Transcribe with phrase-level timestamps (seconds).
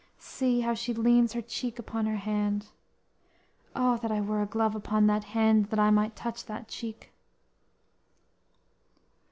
[0.17, 2.69] See how she leans her cheek upon her hand!
[3.75, 7.11] O, that I were a glove upon that hand, That I might touch that cheek!"